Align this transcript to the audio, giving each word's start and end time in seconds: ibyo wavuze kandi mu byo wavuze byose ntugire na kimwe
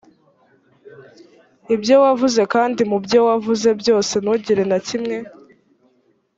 ibyo 1.75 1.95
wavuze 2.03 2.41
kandi 2.53 2.81
mu 2.89 2.97
byo 3.05 3.19
wavuze 3.27 3.69
byose 3.81 4.13
ntugire 4.23 4.63
na 4.71 4.77
kimwe 4.87 5.17